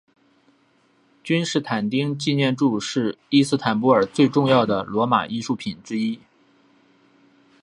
[1.23, 6.19] 君士坦丁纪念柱是伊斯坦布尔最重要的罗马艺术品之一。